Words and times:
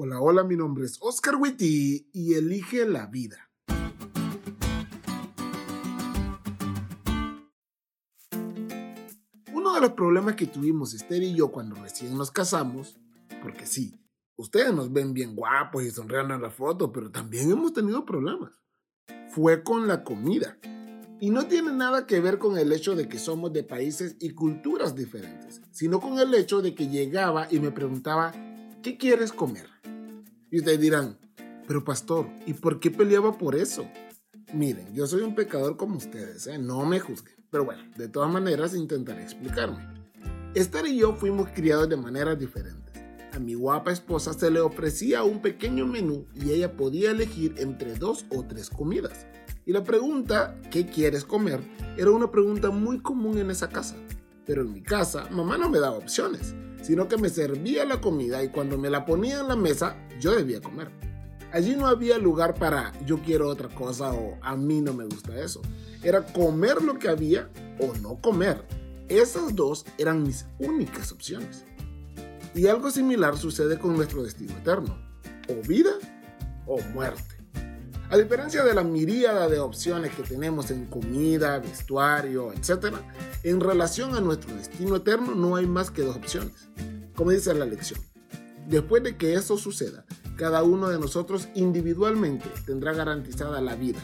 Hola, 0.00 0.20
hola, 0.20 0.44
mi 0.44 0.54
nombre 0.54 0.84
es 0.84 0.96
Oscar 1.00 1.34
Witty 1.34 2.10
y 2.12 2.34
elige 2.34 2.86
la 2.86 3.06
vida. 3.06 3.50
Uno 9.52 9.74
de 9.74 9.80
los 9.80 9.94
problemas 9.94 10.36
que 10.36 10.46
tuvimos 10.46 10.94
Esther 10.94 11.24
y 11.24 11.34
yo 11.34 11.50
cuando 11.50 11.74
recién 11.74 12.16
nos 12.16 12.30
casamos, 12.30 12.96
porque 13.42 13.66
sí, 13.66 14.00
ustedes 14.36 14.72
nos 14.72 14.92
ven 14.92 15.14
bien 15.14 15.34
guapos 15.34 15.82
y 15.82 15.90
sonriendo 15.90 16.32
en 16.32 16.42
la 16.42 16.50
foto, 16.50 16.92
pero 16.92 17.10
también 17.10 17.50
hemos 17.50 17.72
tenido 17.72 18.04
problemas, 18.04 18.52
fue 19.30 19.64
con 19.64 19.88
la 19.88 20.04
comida. 20.04 20.60
Y 21.18 21.30
no 21.30 21.48
tiene 21.48 21.72
nada 21.72 22.06
que 22.06 22.20
ver 22.20 22.38
con 22.38 22.56
el 22.56 22.72
hecho 22.72 22.94
de 22.94 23.08
que 23.08 23.18
somos 23.18 23.52
de 23.52 23.64
países 23.64 24.14
y 24.20 24.30
culturas 24.30 24.94
diferentes, 24.94 25.60
sino 25.72 25.98
con 25.98 26.20
el 26.20 26.32
hecho 26.34 26.62
de 26.62 26.76
que 26.76 26.86
llegaba 26.86 27.48
y 27.50 27.58
me 27.58 27.72
preguntaba, 27.72 28.32
¿qué 28.88 28.96
quieres 28.96 29.32
comer? 29.32 29.66
Y 30.50 30.60
ustedes 30.60 30.80
dirán, 30.80 31.18
pero 31.66 31.84
pastor, 31.84 32.26
¿y 32.46 32.54
por 32.54 32.80
qué 32.80 32.90
peleaba 32.90 33.36
por 33.36 33.54
eso? 33.54 33.86
Miren, 34.54 34.94
yo 34.94 35.06
soy 35.06 35.20
un 35.20 35.34
pecador 35.34 35.76
como 35.76 35.98
ustedes, 35.98 36.46
¿eh? 36.46 36.56
no 36.56 36.86
me 36.86 36.98
juzguen. 36.98 37.34
Pero 37.50 37.66
bueno, 37.66 37.82
de 37.98 38.08
todas 38.08 38.32
maneras 38.32 38.74
intentaré 38.74 39.22
explicarme. 39.22 39.86
Esther 40.54 40.86
y 40.86 40.96
yo 40.96 41.14
fuimos 41.14 41.50
criados 41.50 41.90
de 41.90 41.98
maneras 41.98 42.38
diferentes. 42.38 42.94
A 43.34 43.38
mi 43.38 43.52
guapa 43.52 43.92
esposa 43.92 44.32
se 44.32 44.50
le 44.50 44.60
ofrecía 44.60 45.22
un 45.22 45.42
pequeño 45.42 45.86
menú 45.86 46.26
y 46.34 46.52
ella 46.52 46.74
podía 46.74 47.10
elegir 47.10 47.56
entre 47.58 47.94
dos 47.94 48.24
o 48.30 48.44
tres 48.44 48.70
comidas. 48.70 49.26
Y 49.66 49.72
la 49.72 49.84
pregunta, 49.84 50.58
¿qué 50.70 50.86
quieres 50.86 51.26
comer? 51.26 51.60
Era 51.98 52.10
una 52.10 52.30
pregunta 52.30 52.70
muy 52.70 53.00
común 53.00 53.36
en 53.36 53.50
esa 53.50 53.68
casa. 53.68 53.96
Pero 54.48 54.62
en 54.62 54.72
mi 54.72 54.82
casa, 54.82 55.28
mamá 55.30 55.56
no 55.56 55.70
me 55.70 55.78
daba 55.78 55.96
opciones 55.96 56.56
sino 56.82 57.08
que 57.08 57.16
me 57.16 57.28
servía 57.28 57.84
la 57.84 58.00
comida 58.00 58.42
y 58.42 58.48
cuando 58.48 58.78
me 58.78 58.90
la 58.90 59.04
ponía 59.04 59.40
en 59.40 59.48
la 59.48 59.56
mesa, 59.56 59.96
yo 60.20 60.34
debía 60.34 60.60
comer. 60.60 60.90
Allí 61.52 61.74
no 61.76 61.86
había 61.86 62.18
lugar 62.18 62.54
para 62.54 62.92
yo 63.04 63.20
quiero 63.22 63.48
otra 63.48 63.68
cosa 63.68 64.12
o 64.12 64.38
a 64.42 64.56
mí 64.56 64.80
no 64.80 64.92
me 64.92 65.04
gusta 65.04 65.38
eso. 65.38 65.62
Era 66.02 66.24
comer 66.24 66.82
lo 66.82 66.98
que 66.98 67.08
había 67.08 67.50
o 67.80 67.94
no 67.98 68.20
comer. 68.20 68.64
Esas 69.08 69.54
dos 69.54 69.86
eran 69.96 70.22
mis 70.22 70.46
únicas 70.58 71.10
opciones. 71.10 71.64
Y 72.54 72.66
algo 72.66 72.90
similar 72.90 73.36
sucede 73.36 73.78
con 73.78 73.96
nuestro 73.96 74.22
destino 74.22 74.52
eterno. 74.52 74.98
O 75.48 75.66
vida 75.66 75.92
o 76.66 76.80
muerte. 76.92 77.37
A 78.10 78.16
diferencia 78.16 78.64
de 78.64 78.72
la 78.72 78.82
miríada 78.82 79.48
de 79.48 79.58
opciones 79.58 80.14
que 80.14 80.22
tenemos 80.22 80.70
en 80.70 80.86
comida, 80.86 81.58
vestuario, 81.58 82.54
etc., 82.54 82.94
en 83.42 83.60
relación 83.60 84.14
a 84.14 84.20
nuestro 84.22 84.54
destino 84.54 84.96
eterno 84.96 85.34
no 85.34 85.56
hay 85.56 85.66
más 85.66 85.90
que 85.90 86.00
dos 86.00 86.16
opciones. 86.16 86.70
Como 87.14 87.32
dice 87.32 87.52
la 87.52 87.66
lección, 87.66 88.00
después 88.66 89.02
de 89.02 89.18
que 89.18 89.34
eso 89.34 89.58
suceda, 89.58 90.06
cada 90.36 90.62
uno 90.62 90.88
de 90.88 90.98
nosotros 90.98 91.48
individualmente 91.54 92.48
tendrá 92.64 92.94
garantizada 92.94 93.60
la 93.60 93.74
vida, 93.74 94.00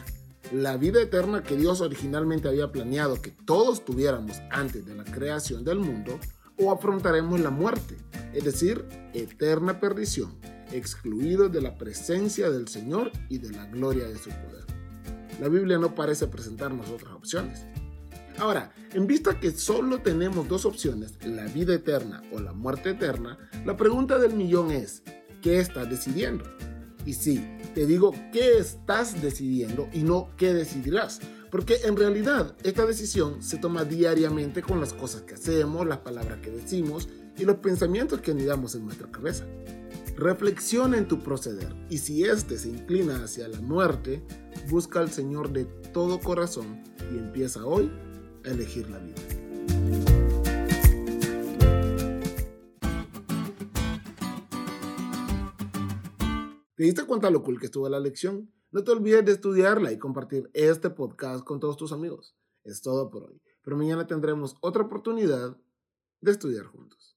la 0.51 0.77
vida 0.77 1.01
eterna 1.01 1.41
que 1.41 1.57
Dios 1.57 1.81
originalmente 1.81 2.47
había 2.47 2.71
planeado 2.71 3.23
que 3.23 3.31
todos 3.31 3.85
tuviéramos 3.85 4.39
antes 4.51 4.85
de 4.85 4.93
la 4.93 5.03
creación 5.03 5.63
del 5.63 5.79
mundo, 5.79 6.19
o 6.59 6.71
afrontaremos 6.71 7.39
la 7.39 7.49
muerte, 7.49 7.97
es 8.33 8.43
decir, 8.43 8.85
eterna 9.15 9.79
perdición 9.79 10.54
excluidos 10.71 11.51
de 11.51 11.61
la 11.61 11.77
presencia 11.77 12.49
del 12.49 12.67
Señor 12.67 13.11
y 13.29 13.37
de 13.37 13.51
la 13.51 13.65
gloria 13.65 14.07
de 14.07 14.17
su 14.17 14.29
poder. 14.29 14.65
La 15.39 15.49
Biblia 15.49 15.77
no 15.77 15.93
parece 15.95 16.27
presentarnos 16.27 16.89
otras 16.89 17.13
opciones. 17.13 17.65
Ahora, 18.37 18.71
en 18.93 19.07
vista 19.07 19.39
que 19.39 19.51
solo 19.51 19.99
tenemos 19.99 20.47
dos 20.47 20.65
opciones, 20.65 21.13
la 21.25 21.45
vida 21.45 21.73
eterna 21.73 22.21
o 22.31 22.39
la 22.39 22.53
muerte 22.53 22.91
eterna, 22.91 23.37
la 23.65 23.77
pregunta 23.77 24.19
del 24.19 24.33
millón 24.33 24.71
es, 24.71 25.03
¿qué 25.41 25.59
estás 25.59 25.89
decidiendo? 25.89 26.43
Y 27.05 27.13
sí, 27.13 27.45
te 27.73 27.85
digo 27.85 28.13
qué 28.33 28.57
estás 28.57 29.21
decidiendo 29.21 29.87
y 29.93 30.03
no 30.03 30.29
qué 30.37 30.53
decidirás. 30.53 31.21
Porque 31.51 31.77
en 31.85 31.95
realidad 31.95 32.55
esta 32.63 32.85
decisión 32.85 33.41
se 33.41 33.57
toma 33.57 33.85
diariamente 33.85 34.61
con 34.61 34.81
las 34.81 34.91
cosas 34.91 35.21
que 35.21 35.35
hacemos, 35.35 35.85
las 35.87 35.99
palabras 35.99 36.39
que 36.41 36.49
decimos 36.49 37.07
y 37.37 37.45
los 37.45 37.57
pensamientos 37.57 38.19
que 38.21 38.31
anidamos 38.31 38.75
en 38.75 38.85
nuestra 38.85 39.09
cabeza. 39.09 39.45
Reflexiona 40.17 40.97
en 40.97 41.09
tu 41.09 41.19
proceder 41.19 41.75
y 41.89 41.97
si 41.97 42.23
éste 42.23 42.57
se 42.57 42.69
inclina 42.69 43.21
hacia 43.21 43.49
la 43.49 43.59
muerte, 43.59 44.25
busca 44.69 45.01
al 45.01 45.11
Señor 45.11 45.51
de 45.51 45.65
todo 45.91 46.21
corazón 46.21 46.81
y 47.11 47.17
empieza 47.17 47.65
hoy 47.65 47.91
a 48.45 48.49
elegir 48.51 48.89
la 48.89 48.99
vida. 48.99 49.21
¿Te 56.75 56.83
diste 56.83 57.05
cuenta 57.05 57.29
lo 57.29 57.43
cool 57.43 57.59
que 57.59 57.65
estuvo 57.65 57.89
la 57.89 57.99
lección? 57.99 58.49
No 58.71 58.85
te 58.85 58.91
olvides 58.91 59.25
de 59.25 59.33
estudiarla 59.33 59.91
y 59.91 59.99
compartir 59.99 60.49
este 60.53 60.89
podcast 60.89 61.43
con 61.43 61.59
todos 61.59 61.75
tus 61.75 61.91
amigos. 61.91 62.37
Es 62.63 62.81
todo 62.81 63.09
por 63.09 63.23
hoy, 63.23 63.41
pero 63.61 63.75
mañana 63.75 64.07
tendremos 64.07 64.55
otra 64.61 64.83
oportunidad 64.83 65.57
de 66.21 66.31
estudiar 66.31 66.67
juntos. 66.67 67.14